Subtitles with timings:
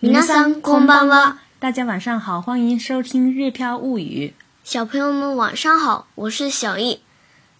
[0.00, 1.38] 皆さんこんばんは。
[1.58, 4.32] 大家晚上好，欢迎收听《日飘物语》。
[4.62, 7.00] 小朋友们晚上好，我是小易。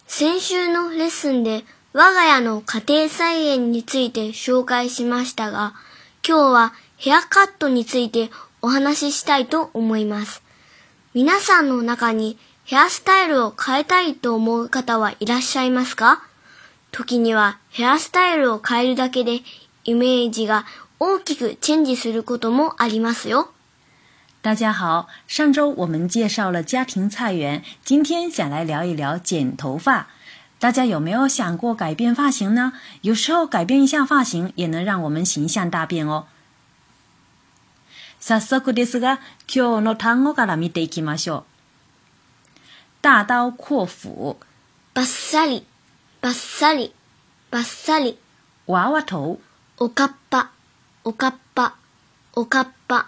[0.07, 5.73] 先週のレッスンで我が家の家庭菜園について紹介しましたが、
[6.25, 8.29] 今日はヘアカットについて
[8.61, 10.41] お話ししたいと思います。
[11.13, 16.21] 皆さんの中にヘアスタイルを変えたいと思う方はいらっしゃいますか
[16.93, 19.41] 時にはヘアスタイルを変えるだけで
[19.83, 20.63] イメージが
[21.01, 23.53] 大きくチェンジすることもありますよ。
[24.41, 30.07] 大家好，上周我们介绍了家庭菜园，今天想来聊一聊剪头发。
[30.59, 32.73] 大家有没有想过改变发型呢？
[33.01, 36.27] 有时候改变一下发型也能让我们形象大变哦。
[38.19, 41.43] 早速ですが、今日の単語から見ていきましょう。
[43.01, 44.35] 大刀阔斧、
[44.93, 45.65] バッサリ、
[46.19, 46.93] バッサリ、
[47.49, 48.17] バッサリ。
[48.65, 49.39] 娃娃头、
[49.77, 50.49] おかっぱ。
[51.05, 51.77] おかっぱ、
[52.33, 53.07] おかっぱ。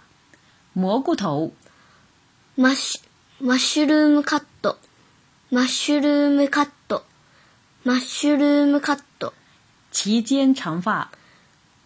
[0.78, 1.52] 蘑菇頭。
[2.56, 4.78] マッシュ、マッシュルームカット、
[5.52, 7.04] マッシュルームカット、
[7.84, 9.34] マッシュルームカット。
[9.92, 11.08] 齐肩長髪。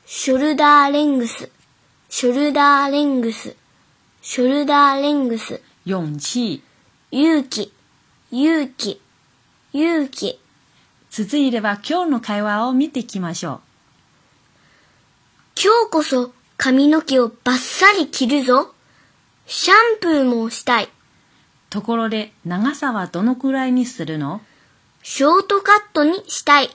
[0.05, 1.49] ショルダーレングス、
[2.09, 3.55] ショルダーレングス、
[4.21, 5.59] ショルダーレングス。
[5.85, 6.61] 勇気。
[7.09, 7.73] 勇気、
[8.31, 9.01] 勇気、
[9.73, 10.39] 勇気。
[11.09, 13.61] 続いては今日の会話を見ていきましょう。
[15.57, 18.73] 今日こそ髪の毛をバッサリ切るぞ。
[19.47, 20.89] シャンプーもしたい。
[21.69, 24.41] ところで、長さはどのくらいにするの
[25.01, 26.69] ショートカットにしたい。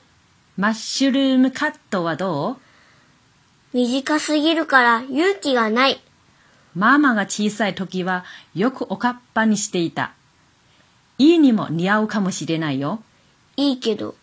[0.56, 2.56] マッシュルームカットはどう
[3.75, 6.00] 短すぎるから勇気がない。
[6.75, 10.15] ママが小さい時はよくおかっぱにしていた。
[11.19, 13.03] いいにも似合うかもしれないよ。
[13.59, 14.15] いいけど。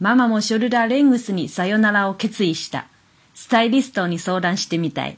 [0.00, 2.86] ママもショルダーレングスにさよならを決意した。
[3.34, 5.16] スタイリストに相談してみたい。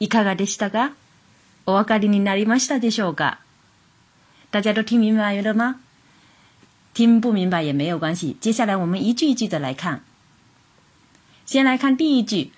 [0.00, 0.94] いかがでしたか
[1.66, 3.40] お分かりになりましたでしょうか
[4.52, 5.76] 大家都听明白了吗？
[6.94, 8.36] 听不明白也没有关系。
[8.40, 10.00] 接下来我们一句一句的来看。
[11.46, 12.50] 先来看第一句。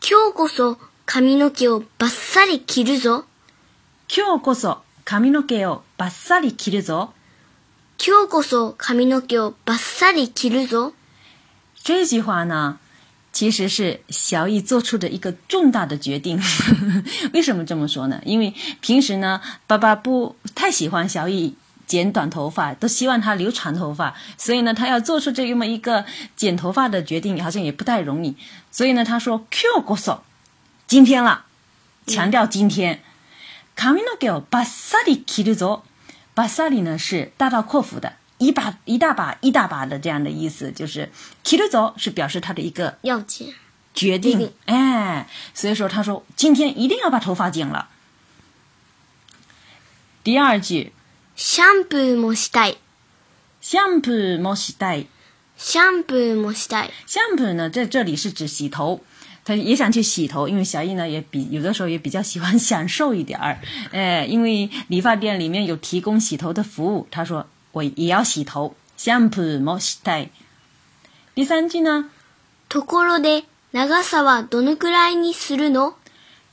[0.00, 3.24] 今日こそ髪の毛をバッサリ切るぞ。
[4.14, 7.14] 今日こそ髪の毛をバッサリ切るぞ。
[7.98, 10.92] 今日こそ髪の毛をバッサリ切るぞ。
[11.84, 12.78] 这句话呢，
[13.30, 16.40] 其实是小易做出的一个重大的决定。
[17.34, 18.22] 为什么这么说呢？
[18.24, 21.54] 因为平时呢，爸爸不太喜欢小易
[21.86, 24.14] 剪短头发，都希望他留长头发。
[24.38, 28.34] 所以呢，他要做出这么一个剪头发的决定，好像也不太容易。
[28.70, 30.22] 所以呢，他说：“Q 过手，
[30.86, 31.44] 今天了，
[32.06, 33.02] 强调今天。”
[33.76, 35.82] 卡米诺狗巴萨里起的早，
[36.32, 38.14] 巴萨里呢是大刀阔斧的。
[38.38, 41.10] 一把一大把一大把的这样的意思，就是
[41.44, 43.22] “提着走”是表示他的一个要
[43.94, 44.52] 决定。
[44.66, 47.88] 哎，所以说他说今天一定要把头发剪了。
[50.24, 50.92] 第二句，
[51.36, 52.76] シャン o o もしたい。
[52.76, 52.76] y
[53.62, 55.06] ャンプ o もしたい。
[55.56, 56.88] シャンプ o もしたい。
[56.90, 59.02] a m p o o 呢，在这里是指洗头，
[59.44, 63.60] 他也想去洗头，因为小易呢也比有的时候也比较喜欢 享受一点儿。
[63.92, 67.46] 哎，因为理发店里面有提供洗头的服务，他说。
[67.74, 70.30] 我也要洗头，シャンプーもしたい。
[71.34, 72.08] 第三句呢？
[72.68, 75.94] ところで、長さはどのくらいにするの？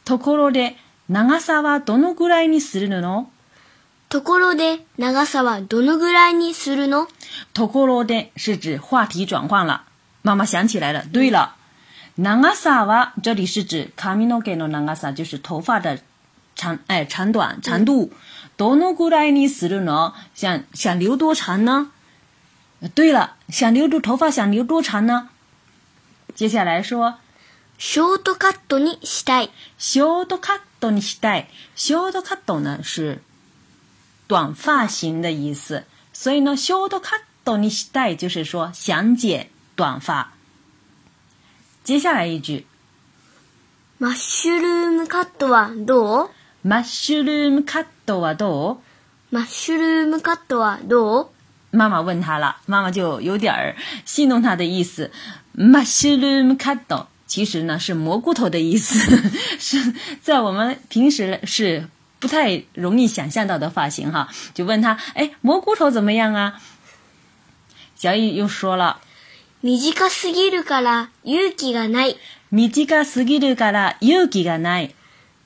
[0.04, 0.78] ところで、
[1.10, 3.30] 長さはどのくらいにするの？
[4.10, 7.08] ところで、長さはどのくらいにするの？
[7.54, 9.84] ところで是指话题转换了。
[10.24, 11.54] 妈妈想起来了，对了，
[12.18, 16.00] 長さは这里是指カミノの長さ，就是头发的
[16.56, 18.10] 长，哎，长短、长度。
[18.62, 21.90] 多弄过来你死了喏，想想留多长呢？
[22.94, 25.30] 对了，想留多头发想留多长呢？
[26.36, 27.16] 接下来说
[27.80, 29.50] ，short cut 你期待
[29.80, 33.24] ，short cut 你期待，short cut 呢是
[34.28, 40.34] 短发型的意思，所以呢，short cut 你期待就是说想剪短发。
[41.84, 42.68] 接下来一句
[44.00, 45.46] ，mushroom cut 是
[45.88, 46.30] how？
[46.64, 48.80] マ u s h r o o m cutwa マ o
[49.32, 51.30] Mushroom c u t
[51.74, 55.10] 妈妈问他了，妈妈就有点儿戏弄他的意思。
[55.58, 59.00] Mushroom cutwa，其实呢是蘑菇头的意思，
[59.58, 59.82] 是
[60.22, 61.88] 在我们平时是
[62.20, 64.28] 不太容易想象到的发型哈。
[64.54, 66.60] 就问他，哎，蘑菇头怎么样啊？
[67.96, 69.00] 小雨又说了：，
[75.01, 75.01] 道。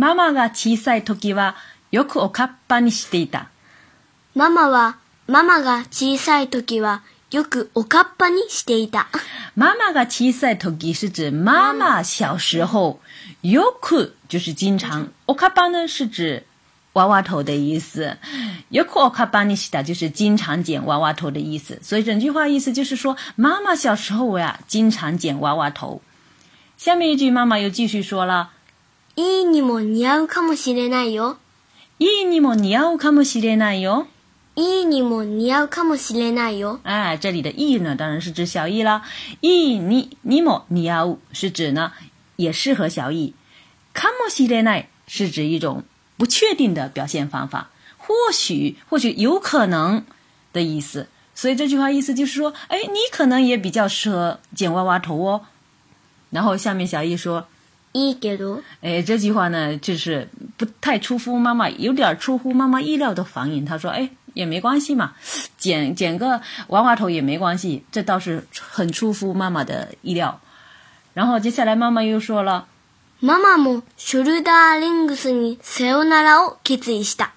[0.00, 1.56] ママが小さい時は
[1.92, 3.50] よくおかっぱにしていた。
[4.34, 9.08] ママは、ママが小さい時はよくおかっぱにしていた。
[9.56, 12.98] ママが小さい時是指妈妈小时候。
[13.42, 15.10] よく就是经常。
[15.26, 16.46] おかっぱ呢是指
[16.94, 18.16] 娃娃头的意思。
[18.70, 21.78] よくおかっぱにした就是经常剪娃娃头的意思。
[21.82, 26.00] 所以整句话意思就是说，妈妈小时候呀、啊，经常剪娃娃头。
[26.78, 28.52] 下面一句妈妈又继续说了。
[29.16, 31.38] いいにも似合うかもしれないよ。
[31.98, 34.06] いいにも似合うかもしれないよ。
[34.56, 36.80] いいにも似合うかもしれないよ。
[36.84, 39.02] 哎，这里的いい呢，当然是指小易啦。
[39.42, 41.92] いいににも似合う是指呢，
[42.36, 43.34] 也适合小易。
[43.92, 45.82] かもしれない是指一种
[46.16, 50.04] 不确定的表现方法，或许，或许有可能
[50.52, 51.08] 的意思。
[51.34, 55.42] 所以这句话意思就是说，哎，你可能也比较适合剪娃娃头哦。
[56.30, 57.48] 然后下面小易说。
[57.92, 58.62] いけど。
[58.82, 63.64] 哎，这句话呢，就是不太出乎妈妈，有点出乎妈妈意料的反应。
[63.64, 65.12] 她说：“哎，也没关系嘛，
[65.58, 70.40] 剪剪个娃娃头也没关系。”这倒是很出乎妈妈的意料。
[71.14, 72.68] 然后接下来妈妈又说了
[73.20, 77.30] ：“妈妈もショルダーレングスにさよならを決意した。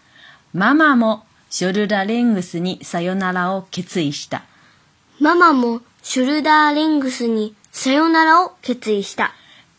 [0.53, 4.43] 妈妈もショルダーレングスにさよならを決意した。
[5.19, 9.31] 妈妈もショルダーレングスにさよならを決意した。”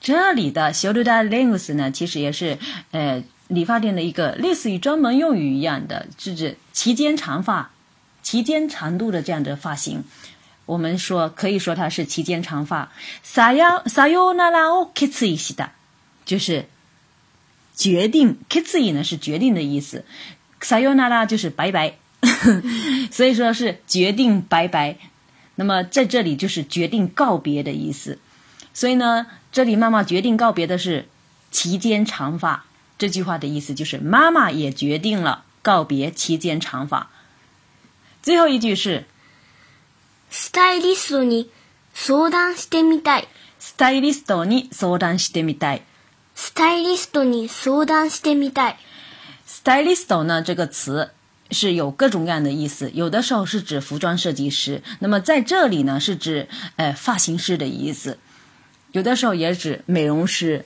[0.04, 2.58] 这里的 sholudalengus 呢，其实也是，
[2.90, 7.72] 呃，理发店的一个类似于专门用语一样的，是指齐肩长发、
[8.22, 10.04] 齐肩长度的这样的发型。
[10.66, 12.92] 我们说可以说它是齐肩长发。
[13.26, 15.54] sa yo sa y k i s
[16.26, 16.66] 就是
[17.74, 20.04] 决定 k i s y 呢是决定的意思
[20.60, 21.96] ，sa yo n a a 就是拜拜，
[23.10, 24.96] 所以说是决定拜拜。
[25.54, 28.18] 那么在这里就是决定告别的意思。
[28.74, 29.26] 所以呢。
[29.54, 31.04] 这里妈妈决定告别的是
[31.52, 32.64] 齐肩长发。
[32.98, 37.12] 这句话的意思就是妈妈也决定了告别齐肩长发。
[38.24, 39.04] 最后一句是，
[40.32, 41.50] スタイリストに
[41.94, 43.26] 相談してみたい。
[43.60, 45.82] スタイリストに相談してみたい。
[46.36, 48.76] スタイリストに相談してみたい。
[49.46, 51.10] スタイリスト呢这个词
[51.52, 58.18] 是有各种各样的意思，有的时候是指服装设计师，那么在这里呢是指呃发型师的意思。
[58.94, 60.64] 有的时候也指美容师。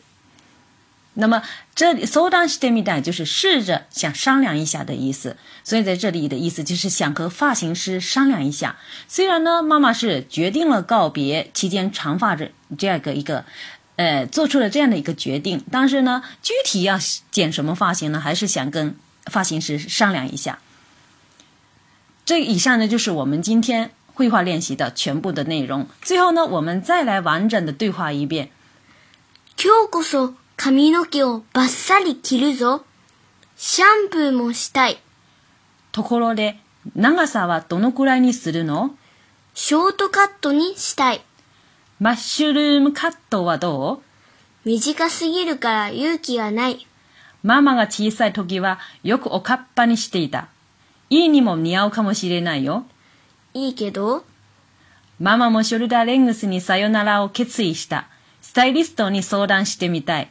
[1.15, 1.43] 那么
[1.75, 8.77] 这里 “sodan s t e m i d a 就是试着想商量一下的意思，所以在这里的意思就是想和发型师商量一下。
[9.09, 13.45] 虽然呢，妈妈是决定了告别期间长发这这样一个一个，
[13.97, 16.97] 呃，做出了这样的一个决定，但是呢，具体要
[17.33, 18.95] 剪什么发型呢，还是想跟
[19.27, 20.59] 发型师商量一下。
[22.27, 23.91] 这以上呢，就是我们今天。
[24.19, 25.87] 绘画练习的全部的内容。
[26.03, 28.51] 最后呢，我们再来完整的对话一遍。
[29.55, 32.85] 今日こそ髪の毛をバッサリ切るぞ。
[33.57, 34.99] シャンプーもしたい。
[35.93, 36.59] ところで、
[36.97, 38.91] 長さはどのくらいにするの
[39.55, 41.21] ショートカットにしたい。
[42.01, 44.03] マッシュルームカットはど
[44.65, 46.89] う短すぎるから勇気がない。
[47.45, 50.49] ママが小さい時はよくおかっぱにしていた。
[51.09, 52.85] いいにも似合うかもしれないよ。
[53.59, 54.25] いいけど
[55.19, 58.07] ママもショルダーレングスにさよならを決意した。
[58.41, 60.29] スタイリストに相談してみたい。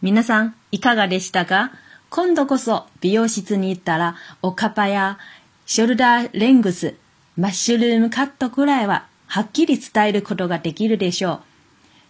[0.00, 1.72] 皆さん、いかがでしたか
[2.10, 5.18] 今度こそ美容室に行ったら、おかぱや
[5.66, 6.94] ショルダーレングス、
[7.36, 11.40] マッシュルームカットくらいははっきり伝えることができるでしょう。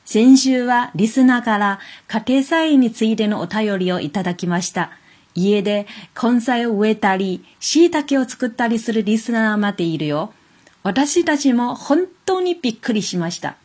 [0.04, 4.90] 先週はリスナーから家庭菜園についてのお便りをいただきました。
[5.37, 5.87] 家で
[6.21, 10.33] 根菜を植えたり、椎茸を作ったりするリスナーまでいるよ。
[10.83, 13.57] 私たちも本当にびっくりしました。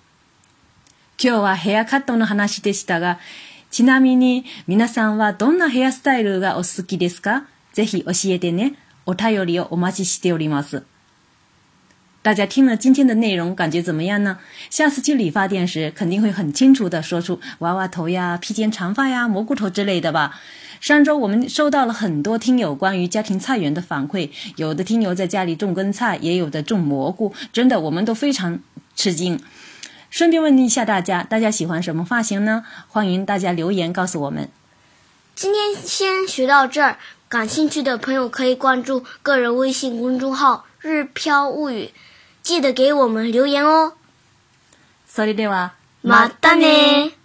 [1.22, 3.20] 今日はヘアカットの話でしたが、
[3.72, 8.76] ちなみに皆さんはどんなヘアスタイルがお好きですかぜひ教えてね。
[9.06, 10.84] お便りをお待ちしております。
[12.22, 14.40] 大家听了今天的内容，感觉怎么样呢？
[14.70, 20.38] 下次去理发店时，肯定会很清楚的说出娃娃头呀、披肩长发呀、蘑菇头之类的吧。
[20.82, 28.60] 上周我们收到了很多听友关于家庭菜园的反馈，有的听友在家里种根菜，也有的种蘑菇，真的，我们都非常
[28.98, 29.40] 吃惊。
[30.10, 32.66] 顺便问一下大家，大家喜欢什么发型呢？
[32.90, 34.50] 欢迎大家留言告诉我们。
[35.36, 36.98] 今天先学到这儿，
[37.30, 40.66] 感兴趣的朋友可以关注个人微信公众号。
[40.82, 41.90] 日飘物语，
[42.42, 43.94] 记得给我们留言哦。
[45.08, 47.19] それでは、またね。